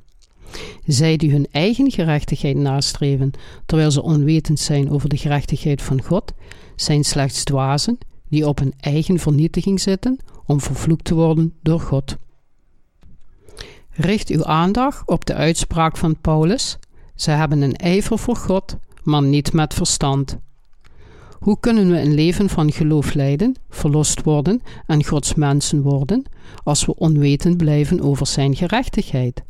[0.85, 3.31] Zij die hun eigen gerechtigheid nastreven,
[3.65, 6.33] terwijl ze onwetend zijn over de gerechtigheid van God,
[6.75, 7.97] zijn slechts dwazen
[8.29, 12.17] die op een eigen vernietiging zitten om vervloekt te worden door God.
[13.89, 16.77] Richt uw aandacht op de uitspraak van Paulus:
[17.15, 20.37] Ze hebben een ijver voor God, maar niet met verstand.
[21.39, 26.23] Hoe kunnen we een leven van geloof leiden, verlost worden en Gods mensen worden,
[26.63, 29.43] als we onwetend blijven over Zijn gerechtigheid?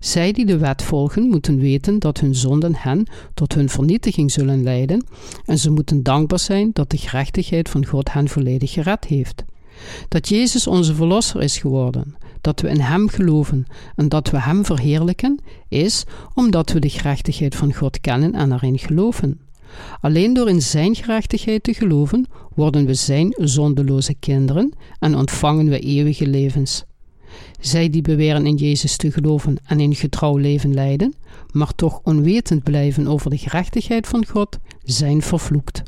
[0.00, 4.62] Zij die de wet volgen, moeten weten dat hun zonden hen tot hun vernietiging zullen
[4.62, 5.06] leiden,
[5.44, 9.44] en ze moeten dankbaar zijn dat de gerechtigheid van God hen volledig gered heeft.
[10.08, 14.64] Dat Jezus onze Verlosser is geworden, dat we in Hem geloven en dat we Hem
[14.64, 19.40] verheerlijken, is omdat we de gerechtigheid van God kennen en erin geloven.
[20.00, 25.78] Alleen door in Zijn gerechtigheid te geloven, worden we Zijn zondeloze kinderen en ontvangen we
[25.78, 26.84] eeuwige levens.
[27.60, 31.14] Zij die beweren in Jezus te geloven en in getrouw leven leiden,
[31.52, 35.82] maar toch onwetend blijven over de gerechtigheid van God, zijn vervloekt.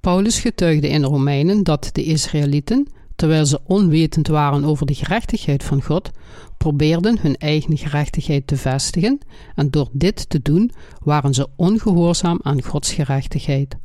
[0.00, 5.82] Paulus getuigde in Romeinen dat de Israëlieten, terwijl ze onwetend waren over de gerechtigheid van
[5.82, 6.10] God,
[6.56, 9.18] probeerden hun eigen gerechtigheid te vestigen,
[9.54, 10.70] en door dit te doen
[11.02, 13.76] waren ze ongehoorzaam aan Gods gerechtigheid.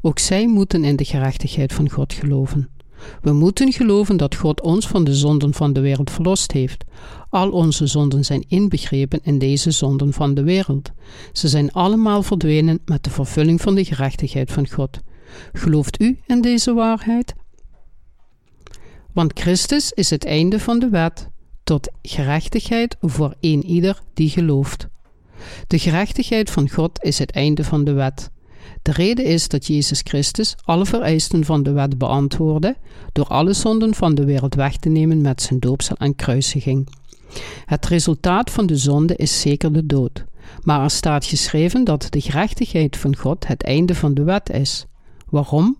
[0.00, 2.68] Ook zij moeten in de gerechtigheid van God geloven.
[3.22, 6.84] We moeten geloven dat God ons van de zonden van de wereld verlost heeft.
[7.30, 10.90] Al onze zonden zijn inbegrepen in deze zonden van de wereld.
[11.32, 14.98] Ze zijn allemaal verdwenen met de vervulling van de gerechtigheid van God.
[15.52, 17.34] Gelooft u in deze waarheid?
[19.12, 21.28] Want Christus is het einde van de wet,
[21.64, 24.88] tot gerechtigheid voor een ieder die gelooft.
[25.66, 28.30] De gerechtigheid van God is het einde van de wet.
[28.84, 32.76] De reden is dat Jezus Christus alle vereisten van de wet beantwoordde
[33.12, 36.88] door alle zonden van de wereld weg te nemen met zijn doopsel en kruisiging.
[37.64, 40.24] Het resultaat van de zonde is zeker de dood,
[40.62, 44.86] maar er staat geschreven dat de gerechtigheid van God het einde van de wet is.
[45.28, 45.76] Waarom?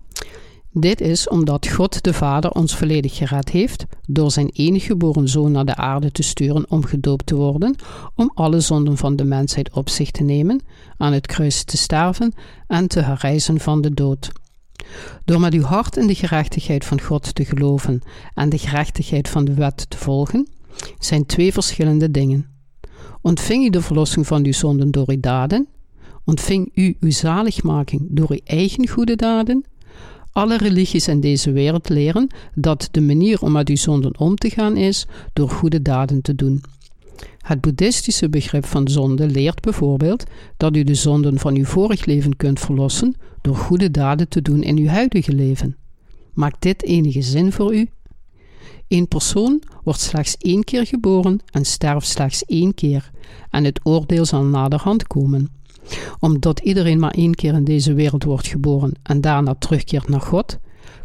[0.77, 5.51] Dit is omdat God de Vader ons volledig gered heeft door zijn enige geboren zoon
[5.51, 7.75] naar de aarde te sturen om gedoopt te worden,
[8.15, 10.61] om alle zonden van de mensheid op zich te nemen,
[10.97, 12.33] aan het kruis te sterven
[12.67, 14.31] en te herrijzen van de dood.
[15.25, 18.01] Door met uw hart in de gerechtigheid van God te geloven
[18.33, 20.47] en de gerechtigheid van de wet te volgen,
[20.99, 22.45] zijn twee verschillende dingen.
[23.21, 25.67] Ontving u de verlossing van uw zonden door uw daden?
[26.25, 29.65] Ontving u uw zaligmaking door uw eigen goede daden?
[30.35, 34.49] Alle religies in deze wereld leren dat de manier om met uw zonden om te
[34.49, 36.63] gaan is door goede daden te doen.
[37.37, 40.23] Het boeddhistische begrip van zonde leert bijvoorbeeld
[40.57, 44.63] dat u de zonden van uw vorig leven kunt verlossen door goede daden te doen
[44.63, 45.75] in uw huidige leven.
[46.33, 47.89] Maakt dit enige zin voor u?
[48.87, 53.11] Een persoon wordt slechts één keer geboren en sterft slechts één keer,
[53.49, 55.49] en het oordeel zal naderhand komen
[56.19, 60.59] omdat iedereen maar één keer in deze wereld wordt geboren en daarna terugkeert naar God,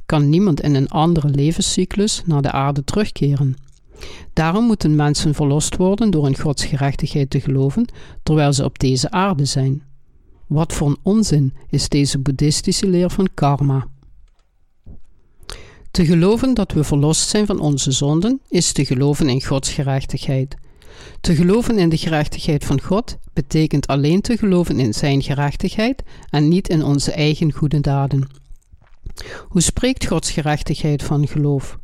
[0.07, 3.57] kan niemand in een andere levenscyclus naar de aarde terugkeren.
[4.33, 7.87] Daarom moeten mensen verlost worden door in Gods gerechtigheid te geloven,
[8.23, 9.83] terwijl ze op deze aarde zijn.
[10.47, 13.87] Wat voor onzin is deze boeddhistische leer van karma?
[15.91, 20.57] Te geloven dat we verlost zijn van onze zonden is te geloven in Gods gerechtigheid.
[21.21, 26.49] Te geloven in de gerechtigheid van God betekent alleen te geloven in Zijn gerechtigheid en
[26.49, 28.29] niet in onze eigen goede daden.
[29.49, 31.79] Hoe spreekt Gods gerechtigheid van geloof?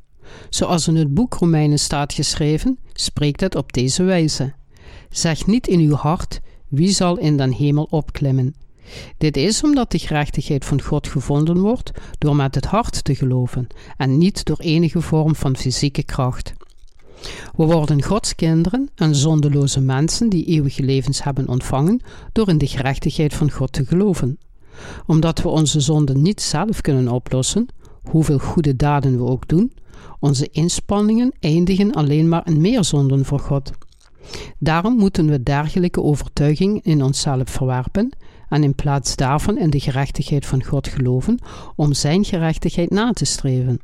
[0.51, 4.55] Zoals in het boek Romeinen staat geschreven, spreekt het op deze wijze:
[5.11, 8.55] Zeg niet in uw hart: wie zal in den hemel opklimmen?
[9.19, 13.67] Dit is omdat de gerechtigheid van God gevonden wordt door met het hart te geloven
[13.97, 16.55] en niet door enige vorm van fysieke kracht.
[17.57, 22.01] We worden Gods kinderen en zondeloze mensen die eeuwige levens hebben ontvangen
[22.33, 24.39] door in de gerechtigheid van God te geloven.
[25.07, 27.67] Omdat we onze zonden niet zelf kunnen oplossen,
[28.03, 29.73] hoeveel goede daden we ook doen,
[30.21, 33.71] onze inspanningen eindigen alleen maar in meer zonden voor God.
[34.59, 38.17] Daarom moeten we dergelijke overtuiging in onszelf verwerpen
[38.49, 41.39] en in plaats daarvan in de gerechtigheid van God geloven
[41.77, 43.81] om Zijn gerechtigheid na te streven.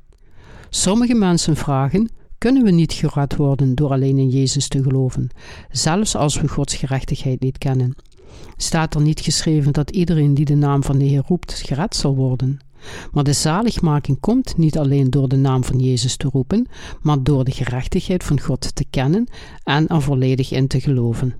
[0.71, 2.11] Sommige mensen vragen:
[2.43, 5.29] kunnen we niet gered worden door alleen in Jezus te geloven,
[5.71, 7.95] zelfs als we Gods gerechtigheid niet kennen?
[8.57, 12.15] Staat er niet geschreven dat iedereen die de naam van de Heer roept gered zal
[12.15, 12.59] worden?
[13.13, 16.67] Maar de zaligmaking komt niet alleen door de naam van Jezus te roepen,
[17.01, 19.29] maar door de gerechtigheid van God te kennen
[19.63, 21.39] en er volledig in te geloven.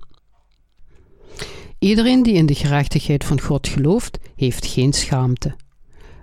[1.79, 5.55] Iedereen die in de gerechtigheid van God gelooft, heeft geen schaamte.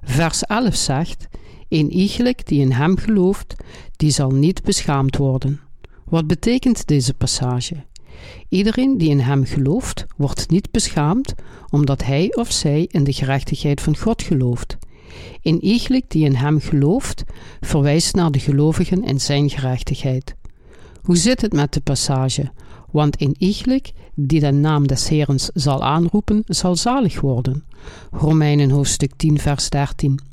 [0.03, 1.29] Vers 11 zegt:
[1.71, 3.55] Een iegelijk die in hem gelooft,
[3.97, 5.61] die zal niet beschaamd worden.
[6.05, 7.85] Wat betekent deze passage?
[8.49, 11.35] Iedereen die in hem gelooft, wordt niet beschaamd,
[11.69, 14.79] omdat hij of zij in de gerechtigheid van God gelooft.
[15.43, 17.25] Een iegelijk die in hem gelooft,
[17.61, 20.35] verwijst naar de gelovigen in zijn gerechtigheid.
[21.03, 22.51] Hoe zit het met de passage?
[22.91, 27.65] Want een iegelijk die de naam des Herens zal aanroepen, zal zalig worden.
[28.11, 30.30] Romeinen hoofdstuk 10 vers 13.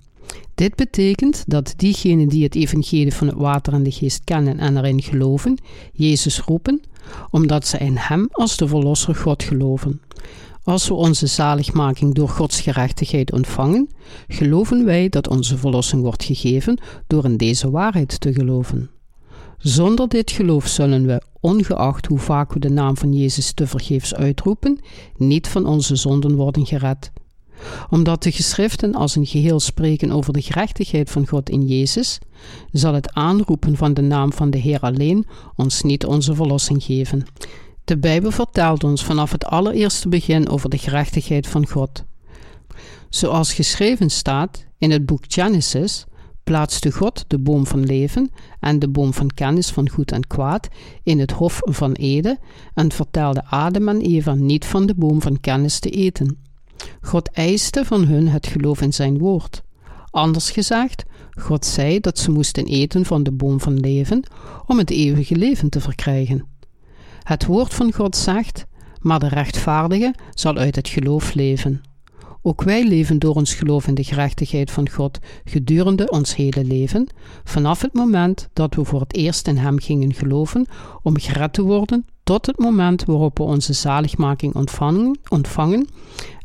[0.56, 4.78] Dit betekent dat diegenen die het evangelie van het water en de geest kennen en
[4.78, 5.58] erin geloven,
[5.94, 6.82] Jezus roepen,
[7.30, 10.02] omdat ze in Hem als de Verlosser God geloven.
[10.64, 13.90] Als we onze zaligmaking door Gods gerechtigheid ontvangen,
[14.28, 18.90] geloven wij dat onze verlossing wordt gegeven door in deze waarheid te geloven.
[19.58, 24.16] Zonder dit geloof zullen we, ongeacht hoe vaak we de naam van Jezus te vergeefs
[24.16, 24.80] uitroepen,
[25.18, 27.12] niet van onze zonden worden gered.
[27.90, 32.20] Omdat de geschriften als een geheel spreken over de gerechtigheid van God in Jezus,
[32.72, 37.26] zal het aanroepen van de naam van de Heer alleen ons niet onze verlossing geven.
[37.84, 42.04] De Bijbel vertelt ons vanaf het allereerste begin over de gerechtigheid van God.
[43.10, 46.06] Zoals geschreven staat in het boek Genesis,
[46.44, 50.68] plaatste God de boom van leven en de boom van kennis van goed en kwaad
[51.04, 52.40] in het hof van Eden
[52.74, 56.47] en vertelde Adam en Eva niet van de boom van kennis te eten.
[57.02, 59.62] God eiste van hun het geloof in zijn woord.
[60.12, 61.04] Anders gezegd,
[61.40, 64.24] God zei dat ze moesten eten van de boom van leven
[64.66, 66.46] om het eeuwige leven te verkrijgen.
[67.24, 68.66] Het woord van God zegt:
[69.02, 71.82] Maar de rechtvaardige zal uit het geloof leven.
[72.42, 77.08] Ook wij leven door ons geloof in de gerechtigheid van God gedurende ons hele leven,
[77.44, 80.66] vanaf het moment dat we voor het eerst in Hem gingen geloven
[81.04, 85.88] om gered te worden, tot het moment waarop we onze zaligmaking ontvangen, ontvangen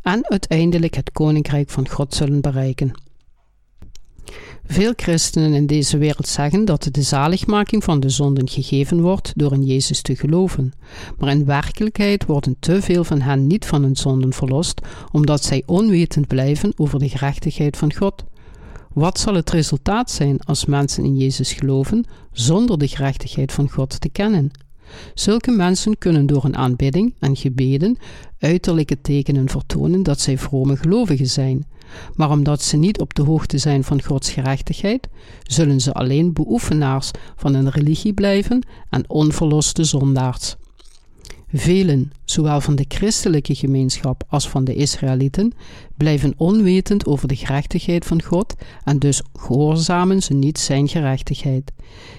[0.03, 3.01] en uiteindelijk het Koninkrijk van God zullen bereiken.
[4.65, 9.53] Veel christenen in deze wereld zeggen dat de zaligmaking van de zonden gegeven wordt door
[9.53, 10.73] in Jezus te geloven,
[11.17, 15.63] maar in werkelijkheid worden te veel van hen niet van hun zonden verlost, omdat zij
[15.65, 18.23] onwetend blijven over de gerechtigheid van God.
[18.93, 24.01] Wat zal het resultaat zijn als mensen in Jezus geloven zonder de gerechtigheid van God
[24.01, 24.51] te kennen?
[25.13, 27.97] Zulke mensen kunnen door een aanbidding en gebeden
[28.39, 31.67] uiterlijke tekenen vertonen dat zij vrome gelovigen zijn,
[32.15, 35.07] maar omdat ze niet op de hoogte zijn van Gods gerechtigheid,
[35.43, 40.55] zullen ze alleen beoefenaars van een religie blijven en onverloste zondaars.
[41.55, 45.53] Velen, zowel van de christelijke gemeenschap als van de Israëlieten,
[45.97, 51.71] blijven onwetend over de gerechtigheid van God en dus gehoorzamen ze niet zijn gerechtigheid.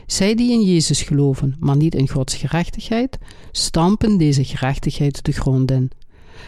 [0.06, 3.18] Zij die in Jezus geloven, maar niet in Gods gerechtigheid,
[3.50, 5.90] stampen deze gerechtigheid de grond in.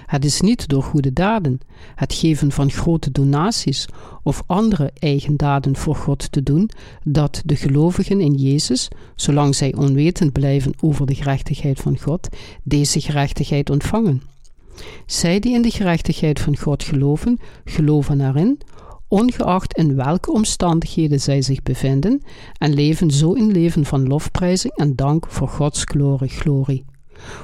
[0.06, 1.60] Het is niet door goede daden,
[1.94, 3.86] het geven van grote donaties
[4.22, 6.70] of andere eigen daden voor God te doen,
[7.04, 12.28] dat de gelovigen in Jezus, zolang zij onwetend blijven over de gerechtigheid van God,
[12.62, 14.22] deze gerechtigheid ontvangen.
[15.06, 18.58] Zij die in de gerechtigheid van God geloven, geloven erin
[19.08, 22.22] ongeacht in welke omstandigheden zij zich bevinden,
[22.58, 26.84] en leven zo een leven van lofprijzing en dank voor Gods glorie, glorie.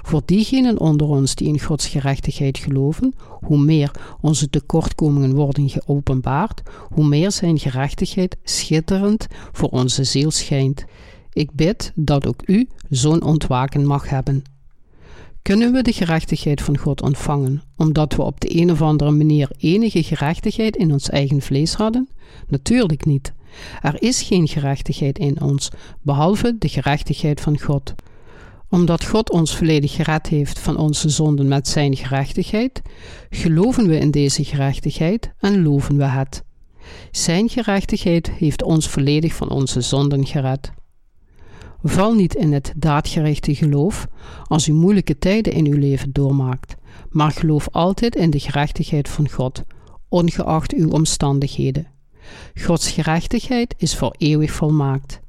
[0.03, 6.63] Voor diegenen onder ons die in Gods gerechtigheid geloven, hoe meer onze tekortkomingen worden geopenbaard,
[6.89, 10.85] hoe meer zijn gerechtigheid schitterend voor onze ziel schijnt.
[11.33, 14.43] Ik bid dat ook u zo'n ontwaken mag hebben.
[15.43, 19.51] Kunnen we de gerechtigheid van God ontvangen omdat we op de een of andere manier
[19.59, 22.09] enige gerechtigheid in ons eigen vlees hadden?
[22.49, 23.33] Natuurlijk niet.
[23.81, 25.71] Er is geen gerechtigheid in ons,
[26.03, 27.95] behalve de gerechtigheid van God.
[28.73, 32.83] Omdat God ons volledig gered heeft van onze zonden met Zijn gerechtigheid,
[33.31, 36.45] geloven we in deze gerechtigheid en loven we het.
[37.11, 40.73] Zijn gerechtigheid heeft ons volledig van onze zonden gered.
[41.83, 44.07] Val niet in het daadgerichte geloof
[44.47, 46.75] als u moeilijke tijden in uw leven doormaakt,
[47.11, 49.63] maar geloof altijd in de gerechtigheid van God,
[50.09, 51.87] ongeacht uw omstandigheden.
[52.55, 55.22] Gods gerechtigheid is voor eeuwig volmaakt.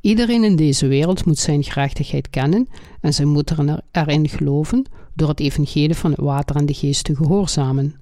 [0.00, 2.68] Iedereen in deze wereld moet zijn gerechtigheid kennen
[3.00, 7.16] en zij moeten erin geloven door het evangelie van het water en de geest te
[7.16, 7.94] gehoorzamen.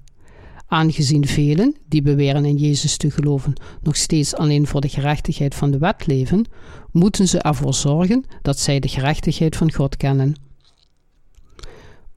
[0.67, 5.71] Aangezien velen, die beweren in Jezus te geloven, nog steeds alleen voor de gerechtigheid van
[5.71, 6.45] de wet leven,
[6.91, 10.35] moeten ze ervoor zorgen dat zij de gerechtigheid van God kennen.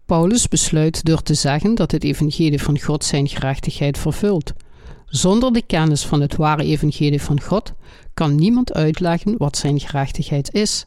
[0.06, 4.52] Paulus besluit door te zeggen dat het evangelie van God zijn gerechtigheid vervult.
[5.10, 7.72] Zonder de kennis van het ware evangelie van God
[8.14, 10.84] kan niemand uitleggen wat zijn gerechtigheid is.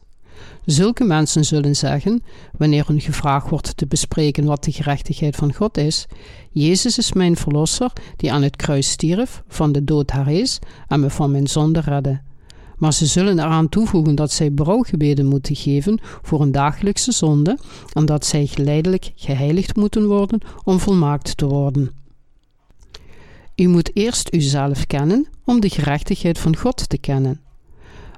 [0.64, 2.22] Zulke mensen zullen zeggen,
[2.58, 6.06] wanneer hun gevraagd wordt te bespreken wat de gerechtigheid van God is:
[6.50, 10.58] Jezus is mijn verlosser, die aan het kruis stierf, van de dood herrees
[10.88, 12.20] en me van mijn zonde redde.
[12.76, 17.58] Maar ze zullen eraan toevoegen dat zij brouwgebeden moeten geven voor een dagelijkse zonde
[17.92, 22.03] en dat zij geleidelijk geheiligd moeten worden om volmaakt te worden.
[23.56, 27.40] U moet eerst uzelf kennen om de gerechtigheid van God te kennen.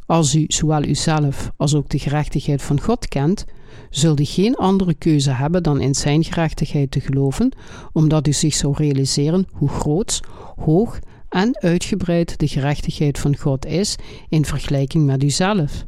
[0.06, 3.44] Als u zowel uzelf als ook de gerechtigheid van God kent,
[3.90, 7.52] zult u geen andere keuze hebben dan in Zijn gerechtigheid te geloven,
[7.92, 10.20] omdat u zich zou realiseren hoe groot,
[10.56, 13.96] hoog en uitgebreid de gerechtigheid van God is
[14.28, 15.86] in vergelijking met uzelf.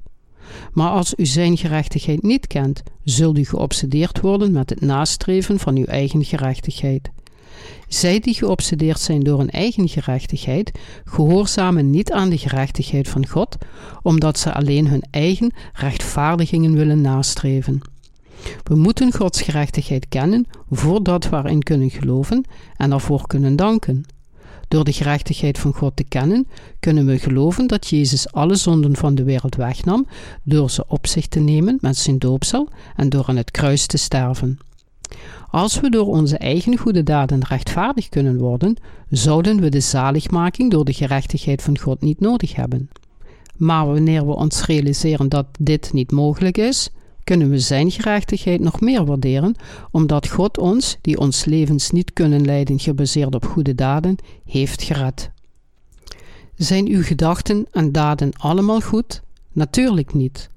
[0.73, 5.77] Maar als u Zijn gerechtigheid niet kent, zult u geobsedeerd worden met het nastreven van
[5.77, 7.11] uw eigen gerechtigheid.
[7.89, 10.71] Zij die geobsedeerd zijn door hun eigen gerechtigheid,
[11.05, 13.57] gehoorzamen niet aan de gerechtigheid van God,
[14.03, 17.81] omdat ze alleen hun eigen rechtvaardigingen willen nastreven.
[18.63, 22.45] We moeten Gods gerechtigheid kennen voordat we erin kunnen geloven
[22.77, 24.05] en ervoor kunnen danken.
[24.69, 26.47] Door de gerechtigheid van God te kennen,
[26.81, 30.07] kunnen we geloven dat Jezus alle zonden van de wereld wegnam
[30.43, 33.97] door ze op zich te nemen met zijn doopsel en door aan het kruis te
[33.97, 34.59] sterven.
[35.51, 38.77] Als we door onze eigen goede daden rechtvaardig kunnen worden,
[39.11, 42.91] zouden we de zaligmaking door de gerechtigheid van God niet nodig hebben.
[43.57, 46.91] Maar wanneer we ons realiseren dat dit niet mogelijk is,
[47.25, 49.55] kunnen we Zijn gerechtigheid nog meer waarderen,
[49.91, 55.31] omdat God ons, die ons levens niet kunnen leiden gebaseerd op goede daden, heeft gered.
[56.55, 59.23] Zijn uw gedachten en daden allemaal goed?
[59.53, 60.49] Natuurlijk niet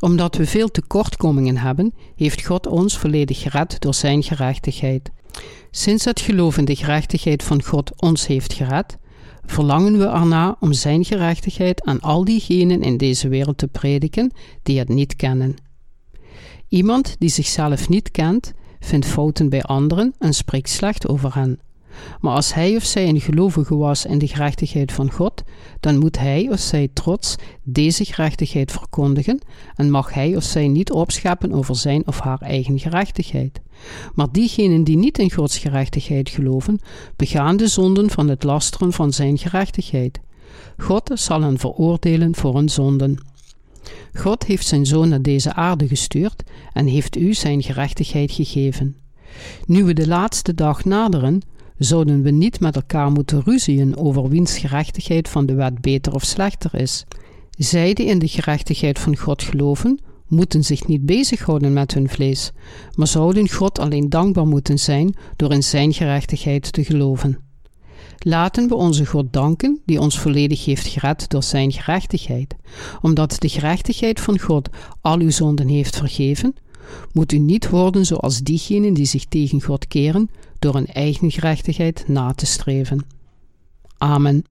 [0.00, 5.10] omdat we veel tekortkomingen hebben, heeft God ons volledig gered door Zijn gerechtigheid.
[5.70, 8.98] Sinds het geloof in de gerechtigheid van God ons heeft gered,
[9.46, 14.32] verlangen we erna om Zijn gerechtigheid aan al diegenen in deze wereld te prediken
[14.62, 15.54] die het niet kennen.
[16.68, 21.60] Iemand die zichzelf niet kent, vindt fouten bij anderen en spreekt slecht over hen.
[22.20, 25.42] Maar als hij of zij een gelovige was in de gerechtigheid van God,
[25.80, 29.40] dan moet hij of zij trots deze gerechtigheid verkondigen
[29.74, 33.60] en mag hij of zij niet opscheppen over zijn of haar eigen gerechtigheid.
[34.14, 36.80] Maar diegenen die niet in Gods gerechtigheid geloven,
[37.16, 40.20] begaan de zonden van het lasteren van zijn gerechtigheid.
[40.78, 43.18] God zal hen veroordelen voor hun zonden.
[44.14, 46.42] God heeft zijn zoon naar deze aarde gestuurd
[46.72, 48.96] en heeft u zijn gerechtigheid gegeven.
[49.66, 51.40] Nu we de laatste dag naderen,
[51.84, 56.24] zouden we niet met elkaar moeten ruzien over wiens gerechtigheid van de wet beter of
[56.24, 57.04] slechter is.
[57.50, 62.52] Zij die in de gerechtigheid van God geloven, moeten zich niet bezighouden met hun vlees,
[62.94, 67.38] maar zouden God alleen dankbaar moeten zijn door in Zijn gerechtigheid te geloven.
[68.18, 72.54] Laten we onze God danken, die ons volledig heeft gered door Zijn gerechtigheid.
[73.00, 74.68] Omdat de gerechtigheid van God
[75.00, 76.54] al uw zonden heeft vergeven,
[77.12, 80.30] moet u niet worden zoals diegenen die zich tegen God keren
[80.64, 83.06] door een eigen gerechtigheid na te streven.
[83.98, 84.44] Amen.